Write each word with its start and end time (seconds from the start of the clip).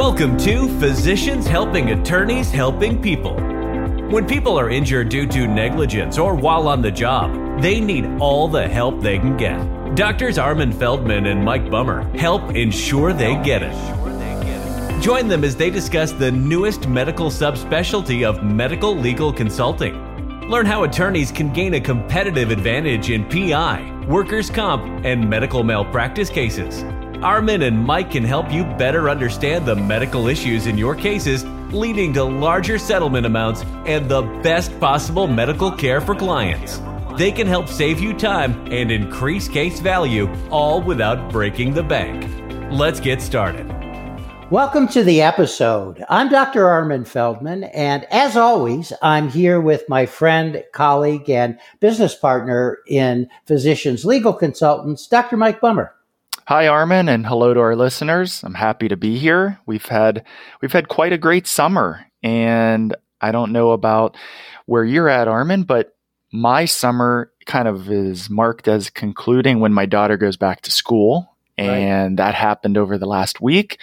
Welcome 0.00 0.38
to 0.38 0.66
Physicians 0.80 1.46
Helping 1.46 1.90
Attorneys 1.90 2.50
Helping 2.50 3.02
People. 3.02 3.34
When 4.08 4.26
people 4.26 4.58
are 4.58 4.70
injured 4.70 5.10
due 5.10 5.26
to 5.26 5.46
negligence 5.46 6.16
or 6.16 6.34
while 6.34 6.68
on 6.68 6.80
the 6.80 6.90
job, 6.90 7.60
they 7.60 7.80
need 7.80 8.06
all 8.18 8.48
the 8.48 8.66
help 8.66 9.02
they 9.02 9.18
can 9.18 9.36
get. 9.36 9.58
Doctors 9.96 10.38
Armin 10.38 10.72
Feldman 10.72 11.26
and 11.26 11.44
Mike 11.44 11.70
Bummer 11.70 12.00
help 12.16 12.56
ensure 12.56 13.12
they 13.12 13.34
get 13.42 13.62
it. 13.62 15.02
Join 15.02 15.28
them 15.28 15.44
as 15.44 15.54
they 15.54 15.68
discuss 15.68 16.12
the 16.12 16.32
newest 16.32 16.88
medical 16.88 17.28
subspecialty 17.28 18.26
of 18.26 18.42
medical 18.42 18.96
legal 18.96 19.30
consulting. 19.30 20.48
Learn 20.48 20.64
how 20.64 20.84
attorneys 20.84 21.30
can 21.30 21.52
gain 21.52 21.74
a 21.74 21.80
competitive 21.80 22.50
advantage 22.50 23.10
in 23.10 23.28
PI, 23.28 24.06
workers' 24.08 24.48
comp, 24.48 25.04
and 25.04 25.28
medical 25.28 25.62
malpractice 25.62 26.30
cases. 26.30 26.86
Armin 27.22 27.60
and 27.60 27.78
Mike 27.78 28.12
can 28.12 28.24
help 28.24 28.50
you 28.50 28.64
better 28.64 29.10
understand 29.10 29.66
the 29.66 29.76
medical 29.76 30.26
issues 30.26 30.66
in 30.66 30.78
your 30.78 30.94
cases, 30.94 31.44
leading 31.70 32.14
to 32.14 32.24
larger 32.24 32.78
settlement 32.78 33.26
amounts 33.26 33.62
and 33.84 34.08
the 34.08 34.22
best 34.42 34.80
possible 34.80 35.26
medical 35.26 35.70
care 35.70 36.00
for 36.00 36.14
clients. 36.14 36.80
They 37.18 37.30
can 37.30 37.46
help 37.46 37.68
save 37.68 38.00
you 38.00 38.14
time 38.14 38.72
and 38.72 38.90
increase 38.90 39.48
case 39.48 39.80
value, 39.80 40.34
all 40.48 40.80
without 40.80 41.30
breaking 41.30 41.74
the 41.74 41.82
bank. 41.82 42.26
Let's 42.72 43.00
get 43.00 43.20
started. 43.20 43.68
Welcome 44.50 44.88
to 44.88 45.04
the 45.04 45.20
episode. 45.20 46.02
I'm 46.08 46.30
Dr. 46.30 46.66
Armin 46.66 47.04
Feldman, 47.04 47.64
and 47.64 48.04
as 48.10 48.34
always, 48.34 48.94
I'm 49.02 49.28
here 49.28 49.60
with 49.60 49.86
my 49.90 50.06
friend, 50.06 50.64
colleague, 50.72 51.28
and 51.28 51.58
business 51.80 52.14
partner 52.14 52.78
in 52.86 53.28
Physicians 53.44 54.06
Legal 54.06 54.32
Consultants, 54.32 55.06
Dr. 55.06 55.36
Mike 55.36 55.60
Bummer. 55.60 55.94
Hi 56.50 56.66
Armin 56.66 57.08
and 57.08 57.24
hello 57.24 57.54
to 57.54 57.60
our 57.60 57.76
listeners. 57.76 58.42
I'm 58.42 58.54
happy 58.54 58.88
to 58.88 58.96
be 58.96 59.18
here. 59.18 59.60
We've 59.66 59.86
had 59.86 60.24
we've 60.60 60.72
had 60.72 60.88
quite 60.88 61.12
a 61.12 61.16
great 61.16 61.46
summer 61.46 62.04
and 62.24 62.92
I 63.20 63.30
don't 63.30 63.52
know 63.52 63.70
about 63.70 64.16
where 64.66 64.82
you're 64.82 65.08
at 65.08 65.28
Armin, 65.28 65.62
but 65.62 65.96
my 66.32 66.64
summer 66.64 67.30
kind 67.46 67.68
of 67.68 67.88
is 67.88 68.28
marked 68.28 68.66
as 68.66 68.90
concluding 68.90 69.60
when 69.60 69.72
my 69.72 69.86
daughter 69.86 70.16
goes 70.16 70.36
back 70.36 70.62
to 70.62 70.72
school 70.72 71.36
and 71.56 72.18
right. 72.18 72.26
that 72.26 72.34
happened 72.34 72.76
over 72.76 72.98
the 72.98 73.06
last 73.06 73.40
week. 73.40 73.78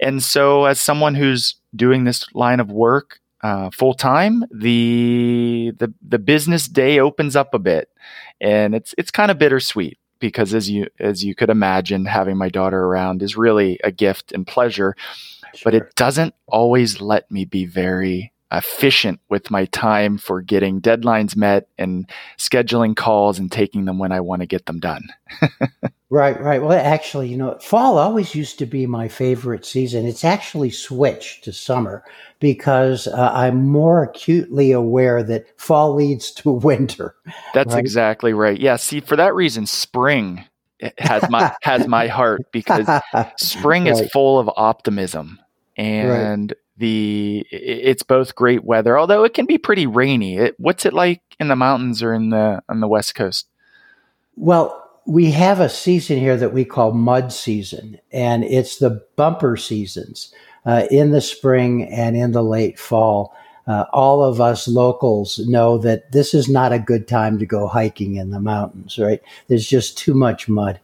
And 0.00 0.22
so 0.22 0.64
as 0.64 0.80
someone 0.80 1.14
who's 1.14 1.56
doing 1.76 2.04
this 2.04 2.24
line 2.32 2.60
of 2.60 2.72
work 2.72 3.20
uh, 3.42 3.68
full 3.68 3.92
time, 3.92 4.44
the 4.50 5.74
the 5.76 5.92
the 6.00 6.18
business 6.18 6.68
day 6.68 7.00
opens 7.00 7.36
up 7.36 7.52
a 7.52 7.58
bit, 7.58 7.90
and 8.40 8.74
it's 8.74 8.94
it's 8.96 9.10
kind 9.10 9.30
of 9.30 9.38
bittersweet 9.38 9.97
because 10.18 10.54
as 10.54 10.68
you 10.68 10.88
as 10.98 11.24
you 11.24 11.34
could 11.34 11.50
imagine 11.50 12.04
having 12.04 12.36
my 12.36 12.48
daughter 12.48 12.78
around 12.78 13.22
is 13.22 13.36
really 13.36 13.78
a 13.84 13.90
gift 13.90 14.32
and 14.32 14.46
pleasure 14.46 14.96
sure. 15.54 15.60
but 15.64 15.74
it 15.74 15.94
doesn't 15.94 16.34
always 16.46 17.00
let 17.00 17.30
me 17.30 17.44
be 17.44 17.64
very 17.64 18.32
efficient 18.50 19.20
with 19.28 19.50
my 19.50 19.66
time 19.66 20.16
for 20.16 20.40
getting 20.40 20.80
deadlines 20.80 21.36
met 21.36 21.68
and 21.76 22.08
scheduling 22.38 22.96
calls 22.96 23.38
and 23.38 23.52
taking 23.52 23.84
them 23.84 23.98
when 23.98 24.12
I 24.12 24.20
want 24.20 24.40
to 24.40 24.46
get 24.46 24.66
them 24.66 24.80
done. 24.80 25.08
right, 26.10 26.40
right. 26.40 26.62
Well, 26.62 26.72
actually, 26.72 27.28
you 27.28 27.36
know, 27.36 27.58
fall 27.60 27.98
always 27.98 28.34
used 28.34 28.58
to 28.60 28.66
be 28.66 28.86
my 28.86 29.08
favorite 29.08 29.66
season. 29.66 30.06
It's 30.06 30.24
actually 30.24 30.70
switched 30.70 31.44
to 31.44 31.52
summer 31.52 32.04
because 32.40 33.06
uh, 33.06 33.32
I'm 33.34 33.66
more 33.66 34.02
acutely 34.02 34.72
aware 34.72 35.22
that 35.22 35.46
fall 35.60 35.94
leads 35.94 36.30
to 36.32 36.50
winter. 36.52 37.14
That's 37.52 37.74
right? 37.74 37.80
exactly 37.80 38.32
right. 38.32 38.58
Yeah, 38.58 38.76
see, 38.76 39.00
for 39.00 39.16
that 39.16 39.34
reason, 39.34 39.66
spring 39.66 40.44
has 40.98 41.28
my 41.28 41.54
has 41.62 41.86
my 41.86 42.06
heart 42.06 42.42
because 42.52 42.88
spring 43.36 43.84
right. 43.84 43.92
is 43.92 44.10
full 44.10 44.38
of 44.38 44.48
optimism 44.56 45.38
and 45.76 46.08
right 46.50 46.58
the 46.78 47.46
it's 47.50 48.02
both 48.02 48.34
great 48.34 48.64
weather, 48.64 48.98
although 48.98 49.24
it 49.24 49.34
can 49.34 49.46
be 49.46 49.58
pretty 49.58 49.86
rainy. 49.86 50.36
It, 50.36 50.54
what's 50.58 50.86
it 50.86 50.92
like 50.92 51.22
in 51.38 51.48
the 51.48 51.56
mountains 51.56 52.02
or 52.02 52.14
in 52.14 52.30
the 52.30 52.62
on 52.68 52.80
the 52.80 52.88
west 52.88 53.14
coast? 53.14 53.48
Well, 54.36 54.88
we 55.06 55.30
have 55.32 55.60
a 55.60 55.68
season 55.68 56.18
here 56.18 56.36
that 56.36 56.52
we 56.52 56.64
call 56.64 56.92
mud 56.92 57.32
season, 57.32 57.98
and 58.12 58.44
it's 58.44 58.78
the 58.78 59.04
bumper 59.16 59.56
seasons 59.56 60.32
uh, 60.64 60.84
in 60.90 61.10
the 61.10 61.20
spring 61.20 61.84
and 61.84 62.16
in 62.16 62.32
the 62.32 62.44
late 62.44 62.78
fall. 62.78 63.34
Uh, 63.66 63.84
all 63.92 64.22
of 64.22 64.40
us 64.40 64.66
locals 64.66 65.38
know 65.40 65.76
that 65.76 66.12
this 66.12 66.32
is 66.32 66.48
not 66.48 66.72
a 66.72 66.78
good 66.78 67.06
time 67.06 67.38
to 67.38 67.44
go 67.44 67.66
hiking 67.66 68.14
in 68.14 68.30
the 68.30 68.40
mountains, 68.40 68.98
right? 68.98 69.20
There's 69.48 69.66
just 69.66 69.98
too 69.98 70.14
much 70.14 70.48
mud. 70.48 70.80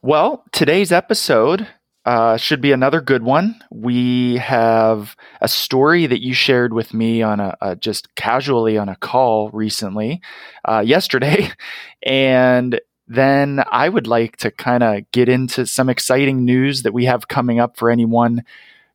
Well, 0.00 0.44
today's 0.52 0.92
episode 0.92 1.66
uh, 2.04 2.36
should 2.36 2.60
be 2.60 2.72
another 2.72 3.00
good 3.00 3.22
one. 3.22 3.60
We 3.70 4.36
have 4.36 5.16
a 5.40 5.48
story 5.48 6.06
that 6.06 6.22
you 6.22 6.34
shared 6.34 6.72
with 6.72 6.92
me 6.92 7.22
on 7.22 7.40
a, 7.40 7.56
a 7.60 7.76
just 7.76 8.14
casually 8.14 8.76
on 8.76 8.88
a 8.88 8.96
call 8.96 9.50
recently, 9.50 10.20
uh, 10.64 10.82
yesterday, 10.84 11.50
and 12.02 12.80
then 13.06 13.62
I 13.70 13.88
would 13.88 14.06
like 14.06 14.36
to 14.38 14.50
kind 14.50 14.82
of 14.82 15.10
get 15.12 15.28
into 15.28 15.66
some 15.66 15.88
exciting 15.88 16.44
news 16.44 16.82
that 16.82 16.92
we 16.92 17.04
have 17.04 17.28
coming 17.28 17.58
up 17.58 17.76
for 17.76 17.90
anyone 17.90 18.44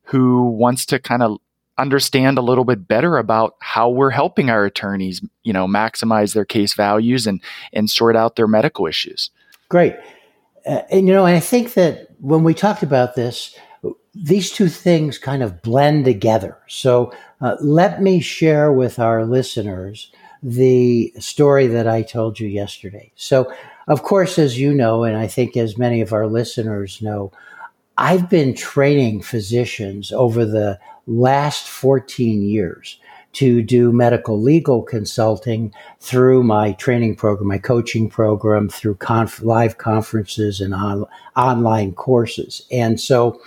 who 0.04 0.50
wants 0.50 0.86
to 0.86 0.98
kind 0.98 1.22
of 1.22 1.38
understand 1.78 2.36
a 2.36 2.42
little 2.42 2.64
bit 2.64 2.86
better 2.86 3.16
about 3.16 3.54
how 3.60 3.88
we're 3.88 4.10
helping 4.10 4.50
our 4.50 4.64
attorneys, 4.64 5.22
you 5.42 5.52
know, 5.52 5.66
maximize 5.66 6.34
their 6.34 6.44
case 6.44 6.74
values 6.74 7.26
and 7.26 7.40
and 7.72 7.88
sort 7.88 8.16
out 8.16 8.36
their 8.36 8.48
medical 8.48 8.86
issues. 8.86 9.30
Great. 9.68 9.94
Uh, 10.66 10.82
and 10.90 11.06
you 11.06 11.14
know, 11.14 11.26
I 11.26 11.40
think 11.40 11.74
that 11.74 12.08
when 12.20 12.44
we 12.44 12.54
talked 12.54 12.82
about 12.82 13.14
this, 13.14 13.56
these 14.14 14.50
two 14.50 14.68
things 14.68 15.18
kind 15.18 15.42
of 15.42 15.62
blend 15.62 16.04
together. 16.04 16.58
So 16.68 17.12
uh, 17.40 17.56
let 17.60 18.02
me 18.02 18.20
share 18.20 18.72
with 18.72 18.98
our 18.98 19.24
listeners 19.24 20.12
the 20.42 21.12
story 21.18 21.66
that 21.68 21.86
I 21.86 22.02
told 22.02 22.40
you 22.40 22.48
yesterday. 22.48 23.12
So, 23.14 23.52
of 23.88 24.02
course, 24.02 24.38
as 24.38 24.58
you 24.58 24.72
know, 24.72 25.04
and 25.04 25.16
I 25.16 25.26
think 25.26 25.56
as 25.56 25.78
many 25.78 26.00
of 26.00 26.12
our 26.12 26.26
listeners 26.26 27.02
know, 27.02 27.32
I've 27.98 28.30
been 28.30 28.54
training 28.54 29.22
physicians 29.22 30.12
over 30.12 30.44
the 30.44 30.78
last 31.06 31.68
14 31.68 32.42
years 32.42 32.98
to 33.32 33.62
do 33.62 33.92
medical 33.92 34.40
legal 34.40 34.82
consulting 34.82 35.72
through 36.00 36.42
my 36.42 36.72
training 36.72 37.14
program, 37.14 37.48
my 37.48 37.58
coaching 37.58 38.08
program, 38.08 38.68
through 38.68 38.96
conf- 38.96 39.42
live 39.42 39.78
conferences 39.78 40.60
and 40.60 40.74
on- 40.74 41.06
online 41.36 41.92
courses. 41.92 42.66
And 42.72 43.00
so 43.00 43.40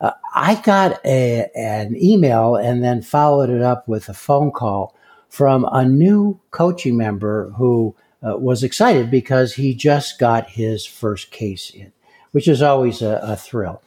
uh, 0.00 0.12
I 0.34 0.54
got 0.62 1.04
a, 1.04 1.50
an 1.56 1.96
email 2.00 2.56
and 2.56 2.84
then 2.84 3.02
followed 3.02 3.50
it 3.50 3.62
up 3.62 3.88
with 3.88 4.08
a 4.08 4.14
phone 4.14 4.50
call 4.50 4.94
from 5.28 5.66
a 5.72 5.84
new 5.84 6.38
coaching 6.52 6.96
member 6.96 7.50
who 7.56 7.94
uh, 8.26 8.36
was 8.36 8.62
excited 8.62 9.10
because 9.10 9.54
he 9.54 9.74
just 9.74 10.18
got 10.18 10.48
his 10.48 10.86
first 10.86 11.30
case 11.30 11.70
in, 11.70 11.92
which 12.30 12.46
is 12.46 12.62
always 12.62 13.02
a, 13.02 13.18
a 13.22 13.36
thrill. 13.36 13.82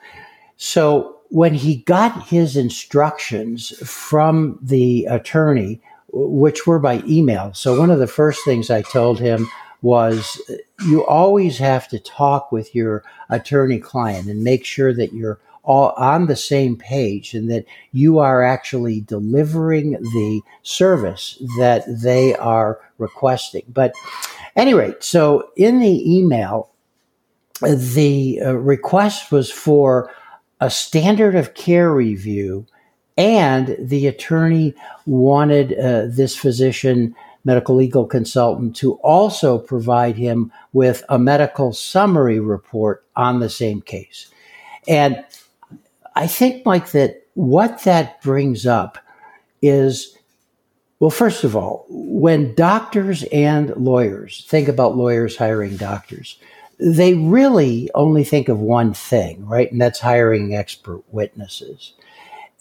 So 0.57 1.16
when 1.29 1.53
he 1.53 1.77
got 1.77 2.27
his 2.27 2.55
instructions 2.55 3.69
from 3.87 4.59
the 4.61 5.05
attorney, 5.05 5.81
which 6.11 6.65
were 6.65 6.79
by 6.79 7.03
email, 7.07 7.53
so 7.53 7.77
one 7.77 7.91
of 7.91 7.99
the 7.99 8.07
first 8.07 8.39
things 8.45 8.69
I 8.69 8.81
told 8.81 9.19
him 9.19 9.49
was 9.81 10.41
you 10.85 11.05
always 11.05 11.57
have 11.57 11.87
to 11.89 11.99
talk 11.99 12.51
with 12.51 12.73
your 12.73 13.03
attorney 13.29 13.79
client 13.79 14.27
and 14.27 14.43
make 14.43 14.65
sure 14.65 14.93
that 14.93 15.13
you're 15.13 15.39
all 15.63 15.91
on 15.97 16.27
the 16.27 16.35
same 16.35 16.77
page 16.77 17.33
and 17.33 17.51
that 17.51 17.65
you 17.91 18.19
are 18.19 18.41
actually 18.41 19.01
delivering 19.01 19.91
the 19.91 20.41
service 20.63 21.37
that 21.59 21.83
they 21.87 22.33
are 22.35 22.79
requesting. 22.97 23.63
But 23.67 23.93
anyway, 24.55 24.95
so 24.99 25.49
in 25.57 25.79
the 25.79 26.17
email, 26.17 26.71
the 27.61 28.39
uh, 28.45 28.53
request 28.53 29.31
was 29.31 29.51
for 29.51 30.11
a 30.59 30.69
standard 30.69 31.35
of 31.35 31.53
care 31.53 31.91
review, 31.91 32.65
and 33.17 33.75
the 33.79 34.07
attorney 34.07 34.73
wanted 35.05 35.77
uh, 35.77 36.05
this 36.07 36.35
physician, 36.35 37.15
medical 37.43 37.75
legal 37.75 38.05
consultant, 38.05 38.75
to 38.75 38.93
also 38.95 39.57
provide 39.57 40.15
him 40.15 40.51
with 40.73 41.03
a 41.09 41.19
medical 41.19 41.73
summary 41.73 42.39
report 42.39 43.05
on 43.15 43.39
the 43.39 43.49
same 43.49 43.81
case. 43.81 44.29
And 44.87 45.23
I 46.15 46.27
think, 46.27 46.65
Mike, 46.65 46.91
that 46.91 47.27
what 47.33 47.83
that 47.83 48.21
brings 48.21 48.65
up 48.65 48.97
is 49.61 50.17
well, 50.99 51.11
first 51.11 51.43
of 51.43 51.55
all, 51.55 51.85
when 51.89 52.55
doctors 52.55 53.23
and 53.25 53.75
lawyers 53.77 54.45
think 54.47 54.67
about 54.67 54.97
lawyers 54.97 55.37
hiring 55.37 55.77
doctors, 55.77 56.39
they 56.79 57.15
really 57.15 57.89
only 57.95 58.23
think 58.23 58.49
of 58.49 58.59
one 58.59 58.93
thing, 58.93 59.45
right? 59.45 59.71
And 59.71 59.81
that's 59.81 59.99
hiring 59.99 60.55
expert 60.55 61.03
witnesses. 61.11 61.93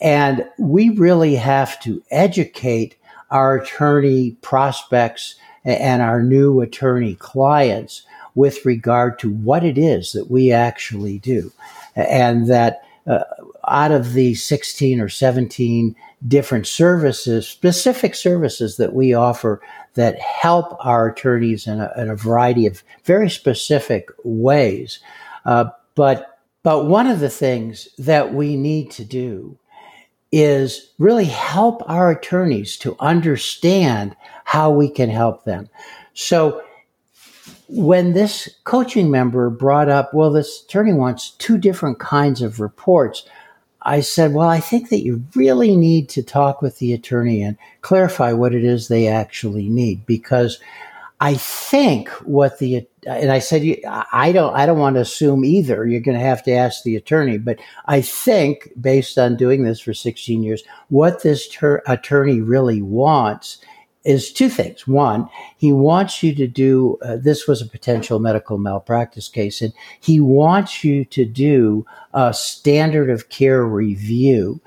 And 0.00 0.46
we 0.58 0.90
really 0.90 1.36
have 1.36 1.80
to 1.80 2.02
educate 2.10 2.96
our 3.30 3.56
attorney 3.56 4.32
prospects 4.40 5.36
and 5.64 6.00
our 6.00 6.22
new 6.22 6.60
attorney 6.60 7.14
clients 7.16 8.02
with 8.34 8.64
regard 8.64 9.18
to 9.18 9.30
what 9.30 9.64
it 9.64 9.76
is 9.78 10.12
that 10.12 10.30
we 10.30 10.52
actually 10.52 11.18
do. 11.18 11.52
And 11.94 12.46
that 12.48 12.82
uh, 13.06 13.24
out 13.68 13.92
of 13.92 14.12
the 14.12 14.34
16 14.34 15.00
or 15.00 15.08
17 15.08 15.96
different 16.26 16.66
services, 16.66 17.48
specific 17.48 18.14
services 18.14 18.76
that 18.76 18.92
we 18.92 19.14
offer 19.14 19.60
that 19.96 20.18
help 20.18 20.76
our 20.80 21.08
attorneys 21.08 21.66
in 21.66 21.80
a, 21.80 21.92
in 21.98 22.08
a 22.08 22.16
variety 22.16 22.66
of 22.66 22.82
very 23.04 23.28
specific 23.28 24.08
ways. 24.24 25.00
Uh, 25.44 25.66
but, 25.94 26.38
but 26.62 26.86
one 26.86 27.06
of 27.06 27.20
the 27.20 27.28
things 27.28 27.88
that 27.98 28.32
we 28.32 28.56
need 28.56 28.90
to 28.92 29.04
do 29.04 29.58
is 30.32 30.92
really 30.98 31.24
help 31.24 31.82
our 31.88 32.10
attorneys 32.10 32.76
to 32.76 32.96
understand 33.00 34.14
how 34.44 34.70
we 34.70 34.88
can 34.88 35.08
help 35.08 35.44
them. 35.44 35.68
So 36.14 36.62
when 37.68 38.12
this 38.12 38.48
coaching 38.64 39.10
member 39.10 39.50
brought 39.50 39.88
up, 39.88 40.14
well, 40.14 40.30
this 40.30 40.64
attorney 40.64 40.92
wants 40.92 41.30
two 41.30 41.58
different 41.58 41.98
kinds 41.98 42.42
of 42.42 42.60
reports, 42.60 43.24
I 43.86 44.00
said, 44.00 44.34
well, 44.34 44.48
I 44.48 44.58
think 44.58 44.88
that 44.88 45.04
you 45.04 45.24
really 45.36 45.76
need 45.76 46.08
to 46.10 46.22
talk 46.22 46.60
with 46.60 46.78
the 46.78 46.92
attorney 46.92 47.40
and 47.40 47.56
clarify 47.82 48.32
what 48.32 48.52
it 48.52 48.64
is 48.64 48.88
they 48.88 49.06
actually 49.06 49.68
need 49.68 50.04
because 50.06 50.58
I 51.20 51.34
think 51.34 52.08
what 52.24 52.58
the 52.58 52.86
and 53.06 53.30
I 53.30 53.38
said 53.38 53.62
I 54.12 54.32
don't 54.32 54.54
I 54.54 54.66
don't 54.66 54.80
want 54.80 54.96
to 54.96 55.00
assume 55.00 55.44
either. 55.44 55.86
You're 55.86 56.00
going 56.00 56.18
to 56.18 56.24
have 56.24 56.42
to 56.42 56.52
ask 56.52 56.82
the 56.82 56.96
attorney, 56.96 57.38
but 57.38 57.60
I 57.86 58.00
think 58.00 58.70
based 58.78 59.16
on 59.18 59.36
doing 59.36 59.62
this 59.62 59.80
for 59.80 59.94
16 59.94 60.42
years, 60.42 60.64
what 60.88 61.22
this 61.22 61.48
ter- 61.48 61.82
attorney 61.86 62.40
really 62.40 62.82
wants 62.82 63.58
is 64.06 64.32
two 64.32 64.48
things. 64.48 64.86
One, 64.86 65.28
he 65.56 65.72
wants 65.72 66.22
you 66.22 66.34
to 66.36 66.46
do, 66.46 66.98
uh, 67.02 67.16
this 67.16 67.46
was 67.46 67.60
a 67.60 67.66
potential 67.66 68.18
medical 68.18 68.56
malpractice 68.56 69.28
case, 69.28 69.60
and 69.60 69.72
he 70.00 70.20
wants 70.20 70.84
you 70.84 71.04
to 71.06 71.24
do 71.24 71.84
a 72.14 72.32
standard 72.32 73.10
of 73.10 73.28
care 73.28 73.64
review. 73.64 74.60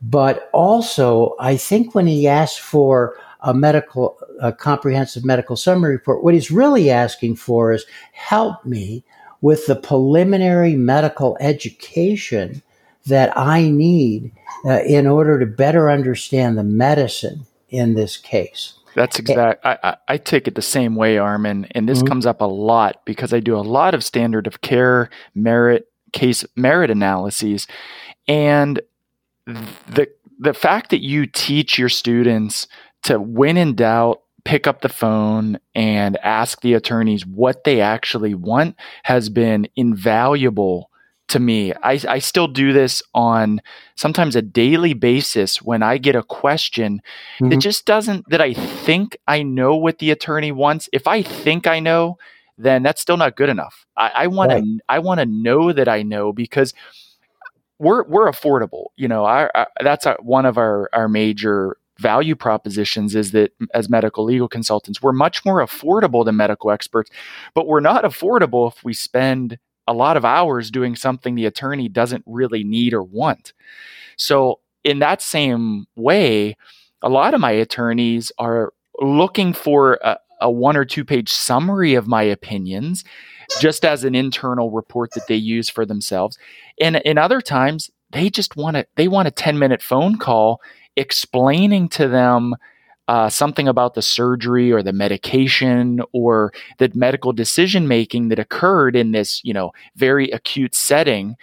But 0.00 0.48
also, 0.52 1.34
I 1.40 1.56
think 1.56 1.94
when 1.94 2.06
he 2.06 2.28
asked 2.28 2.60
for 2.60 3.16
a 3.40 3.52
medical, 3.52 4.18
a 4.40 4.52
comprehensive 4.52 5.24
medical 5.24 5.56
summary 5.56 5.92
report, 5.92 6.22
what 6.22 6.34
he's 6.34 6.50
really 6.50 6.90
asking 6.90 7.36
for 7.36 7.72
is 7.72 7.84
help 8.12 8.64
me 8.64 9.02
with 9.40 9.66
the 9.66 9.76
preliminary 9.76 10.76
medical 10.76 11.36
education 11.40 12.62
that 13.06 13.36
I 13.36 13.68
need 13.68 14.32
uh, 14.64 14.80
in 14.86 15.06
order 15.06 15.38
to 15.38 15.46
better 15.46 15.90
understand 15.90 16.56
the 16.56 16.64
medicine 16.64 17.46
in 17.68 17.94
this 17.94 18.16
case. 18.16 18.74
That's 18.94 19.18
exact. 19.18 19.64
I, 19.64 19.78
I, 19.82 19.96
I, 20.08 20.16
take 20.18 20.46
it 20.46 20.54
the 20.54 20.62
same 20.62 20.94
way, 20.94 21.18
Armin, 21.18 21.66
and 21.72 21.88
this 21.88 21.98
mm-hmm. 21.98 22.08
comes 22.08 22.26
up 22.26 22.40
a 22.40 22.46
lot 22.46 23.04
because 23.04 23.32
I 23.32 23.40
do 23.40 23.56
a 23.56 23.58
lot 23.58 23.94
of 23.94 24.04
standard 24.04 24.46
of 24.46 24.60
care 24.60 25.10
merit 25.34 25.88
case 26.12 26.44
merit 26.56 26.90
analyses, 26.90 27.66
and 28.28 28.80
the 29.46 30.08
the 30.38 30.54
fact 30.54 30.90
that 30.90 31.02
you 31.02 31.26
teach 31.26 31.78
your 31.78 31.88
students 31.88 32.66
to, 33.04 33.18
when 33.18 33.56
in 33.56 33.74
doubt, 33.74 34.22
pick 34.44 34.66
up 34.66 34.80
the 34.82 34.88
phone 34.88 35.58
and 35.74 36.16
ask 36.18 36.60
the 36.60 36.74
attorneys 36.74 37.26
what 37.26 37.64
they 37.64 37.80
actually 37.80 38.34
want 38.34 38.76
has 39.04 39.28
been 39.28 39.66
invaluable 39.74 40.90
to 41.28 41.40
me. 41.40 41.72
I, 41.82 42.00
I 42.08 42.18
still 42.18 42.48
do 42.48 42.72
this 42.72 43.02
on 43.14 43.60
sometimes 43.96 44.36
a 44.36 44.42
daily 44.42 44.92
basis 44.92 45.62
when 45.62 45.82
I 45.82 45.98
get 45.98 46.14
a 46.14 46.22
question 46.22 47.00
mm-hmm. 47.36 47.48
that 47.48 47.60
just 47.60 47.86
doesn't, 47.86 48.28
that 48.28 48.40
I 48.40 48.54
think 48.54 49.16
I 49.26 49.42
know 49.42 49.74
what 49.74 49.98
the 49.98 50.10
attorney 50.10 50.52
wants. 50.52 50.88
If 50.92 51.06
I 51.06 51.22
think 51.22 51.66
I 51.66 51.80
know, 51.80 52.18
then 52.58 52.82
that's 52.82 53.00
still 53.00 53.16
not 53.16 53.36
good 53.36 53.48
enough. 53.48 53.86
I 53.96 54.26
want 54.26 54.50
to, 54.52 54.78
I 54.88 54.98
want 54.98 55.20
to 55.20 55.26
know 55.26 55.72
that 55.72 55.88
I 55.88 56.02
know 56.02 56.32
because 56.32 56.74
we're, 57.78 58.04
we're 58.04 58.30
affordable. 58.30 58.86
You 58.96 59.08
know, 59.08 59.24
our, 59.24 59.50
our 59.54 59.68
that's 59.82 60.06
our, 60.06 60.18
one 60.20 60.46
of 60.46 60.58
our, 60.58 60.88
our 60.92 61.08
major 61.08 61.76
value 61.98 62.36
propositions 62.36 63.14
is 63.14 63.32
that 63.32 63.52
as 63.72 63.88
medical 63.88 64.24
legal 64.24 64.48
consultants, 64.48 65.00
we're 65.00 65.12
much 65.12 65.44
more 65.44 65.64
affordable 65.64 66.24
than 66.24 66.36
medical 66.36 66.70
experts, 66.70 67.10
but 67.54 67.66
we're 67.66 67.80
not 67.80 68.04
affordable 68.04 68.70
if 68.70 68.84
we 68.84 68.92
spend 68.92 69.58
a 69.86 69.92
lot 69.92 70.16
of 70.16 70.24
hours 70.24 70.70
doing 70.70 70.96
something 70.96 71.34
the 71.34 71.46
attorney 71.46 71.88
doesn't 71.88 72.24
really 72.26 72.64
need 72.64 72.94
or 72.94 73.02
want. 73.02 73.52
So, 74.16 74.60
in 74.82 74.98
that 74.98 75.22
same 75.22 75.86
way, 75.96 76.56
a 77.02 77.08
lot 77.08 77.34
of 77.34 77.40
my 77.40 77.52
attorneys 77.52 78.30
are 78.38 78.72
looking 79.00 79.52
for 79.52 79.98
a, 80.02 80.18
a 80.40 80.50
one 80.50 80.76
or 80.76 80.84
two 80.84 81.04
page 81.04 81.30
summary 81.30 81.94
of 81.94 82.06
my 82.06 82.22
opinions 82.22 83.04
just 83.60 83.84
as 83.84 84.04
an 84.04 84.14
internal 84.14 84.70
report 84.70 85.10
that 85.14 85.26
they 85.26 85.34
use 85.36 85.68
for 85.68 85.84
themselves. 85.84 86.38
And 86.80 86.96
in 86.96 87.18
other 87.18 87.40
times, 87.40 87.90
they 88.12 88.30
just 88.30 88.56
want 88.56 88.76
to 88.76 88.86
they 88.96 89.08
want 89.08 89.28
a 89.28 89.32
10 89.32 89.58
minute 89.58 89.82
phone 89.82 90.18
call 90.18 90.60
explaining 90.96 91.88
to 91.90 92.08
them 92.08 92.54
uh, 93.06 93.28
something 93.28 93.68
about 93.68 93.94
the 93.94 94.02
surgery 94.02 94.72
or 94.72 94.82
the 94.82 94.92
medication 94.92 96.00
or 96.12 96.52
the 96.78 96.90
medical 96.94 97.32
decision 97.32 97.86
making 97.86 98.28
that 98.28 98.38
occurred 98.38 98.96
in 98.96 99.12
this 99.12 99.42
you 99.44 99.52
know 99.52 99.72
very 99.96 100.30
acute 100.30 100.74
setting 100.74 101.36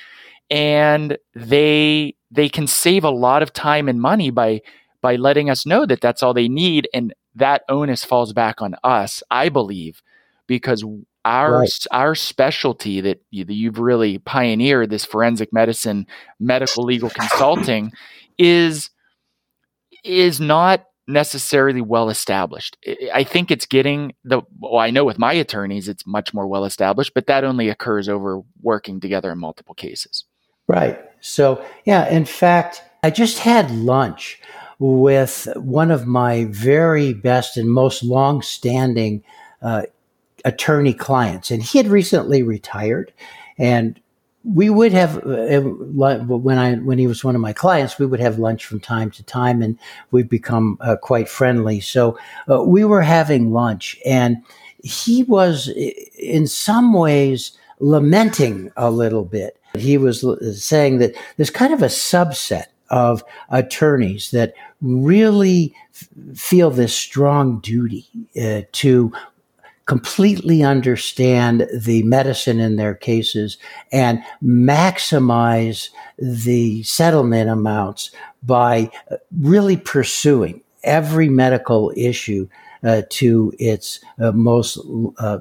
and 0.50 1.18
they 1.36 2.16
they 2.32 2.50
can 2.50 2.68
save 2.68 3.04
a 3.04 3.10
lot 3.10 3.44
of 3.44 3.54
time 3.54 3.88
and 3.88 4.02
money 4.02 4.32
by 4.32 4.62
by 5.02 5.16
letting 5.16 5.50
us 5.50 5.66
know 5.66 5.86
that 5.86 6.02
that's 6.02 6.24
all 6.24 6.34
they 6.34 6.50
need 6.50 6.88
and 6.94 7.14
that 7.36 7.64
onus 7.70 8.04
falls 8.04 8.34
back 8.34 8.62
on 8.62 8.76
us 8.84 9.22
i 9.30 9.48
believe 9.48 10.02
because 10.48 10.84
our 11.24 11.60
right. 11.60 11.86
our 11.92 12.16
specialty 12.16 13.02
that, 13.02 13.22
you, 13.30 13.46
that 13.46 13.54
you've 13.54 13.80
really 13.80 14.18
pioneered 14.18 14.90
this 14.90 15.06
forensic 15.06 15.54
medicine 15.54 16.08
medical 16.40 16.84
legal 16.84 17.10
consulting 17.10 17.92
is 18.38 18.90
is 20.04 20.40
not 20.40 20.86
necessarily 21.12 21.82
well 21.82 22.10
established. 22.10 22.78
I 23.14 23.24
think 23.24 23.52
it's 23.52 23.66
getting 23.66 24.14
the 24.24 24.42
well, 24.60 24.80
I 24.80 24.90
know 24.90 25.06
with 25.06 25.20
my 25.20 25.34
attorneys 25.34 25.88
it's 25.88 26.08
much 26.08 26.34
more 26.34 26.48
well 26.48 26.66
established, 26.66 27.14
but 27.14 27.28
that 27.28 27.44
only 27.44 27.70
occurs 27.70 28.10
over 28.10 28.42
working 28.62 29.00
together 29.00 29.32
in 29.32 29.40
multiple 29.40 29.76
cases. 29.76 30.26
Right. 30.68 31.00
So, 31.20 31.64
yeah, 31.86 32.10
in 32.10 32.26
fact, 32.26 32.84
I 33.04 33.10
just 33.10 33.40
had 33.40 33.72
lunch 33.72 34.42
with 34.80 35.48
one 35.56 35.92
of 35.92 36.08
my 36.08 36.46
very 36.46 37.14
best 37.14 37.58
and 37.58 37.70
most 37.70 38.04
long-standing 38.04 39.24
uh, 39.62 39.84
attorney 40.44 40.94
clients, 40.94 41.52
and 41.52 41.62
he 41.62 41.78
had 41.78 41.88
recently 41.88 42.42
retired, 42.42 43.14
and 43.58 44.00
we 44.44 44.70
would 44.70 44.92
have 44.92 45.18
uh, 45.18 45.62
when 45.62 46.58
I 46.58 46.76
when 46.76 46.98
he 46.98 47.08
was 47.08 47.24
one 47.24 47.36
of 47.36 47.42
my 47.42 47.54
clients, 47.54 48.00
we 48.00 48.06
would 48.06 48.20
have 48.20 48.40
lunch 48.40 48.66
from 48.66 48.80
time 48.80 49.12
to 49.12 49.24
time, 49.24 49.62
and 49.62 49.78
we've 50.10 50.30
become 50.30 50.78
uh, 50.82 50.96
quite 50.96 51.30
friendly. 51.30 51.80
So 51.80 52.18
uh, 52.50 52.64
we 52.64 52.84
were 52.84 53.04
having 53.04 53.52
lunch, 53.52 54.00
and 54.06 54.38
he 54.84 55.24
was 55.24 55.68
in 55.68 56.48
some 56.48 56.94
ways 56.94 57.58
lamenting 57.80 58.72
a 58.78 58.90
little 58.90 59.26
bit. 59.26 59.58
He 59.78 59.98
was 59.98 60.26
saying 60.64 60.98
that 60.98 61.16
there's 61.38 61.50
kind 61.50 61.74
of 61.74 61.82
a 61.82 61.88
subset 61.88 62.66
of 62.90 63.24
attorneys 63.50 64.32
that 64.32 64.54
really 64.82 65.74
f- 65.94 66.10
feel 66.36 66.70
this 66.72 66.94
strong 66.94 67.60
duty 67.60 68.08
uh, 68.42 68.62
to 68.74 69.14
completely 69.92 70.64
understand 70.64 71.68
the 71.78 72.02
medicine 72.04 72.62
in 72.62 72.78
their 72.78 72.96
cases 72.96 73.58
and 73.92 74.24
maximize 74.42 75.90
the 76.18 76.82
settlement 76.84 77.50
amounts 77.50 78.10
by 78.42 78.90
really 79.38 79.76
pursuing 79.76 80.62
every 80.86 81.28
medical 81.28 81.92
issue 81.98 82.48
uh, 82.86 83.02
to 83.10 83.52
its 83.60 84.00
uh, 84.22 84.32
most 84.32 84.80
uh, 85.18 85.40